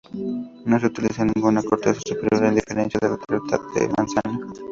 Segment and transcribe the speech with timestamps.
[0.65, 4.51] No se utiliza ningún corteza superior, a diferencia de la tarta de manzana.